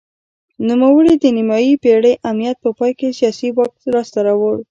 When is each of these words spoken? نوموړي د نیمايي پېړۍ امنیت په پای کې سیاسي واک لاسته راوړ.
نوموړي 0.67 1.13
د 1.19 1.23
نیمايي 1.37 1.73
پېړۍ 1.83 2.13
امنیت 2.29 2.57
په 2.63 2.69
پای 2.77 2.91
کې 2.99 3.15
سیاسي 3.19 3.49
واک 3.55 3.73
لاسته 3.93 4.19
راوړ. 4.27 4.55